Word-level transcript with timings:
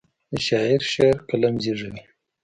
د 0.31 0.33
شاعر 0.47 0.81
شعر 0.91 1.17
قلم 1.29 1.55
زیږوي. 1.63 2.01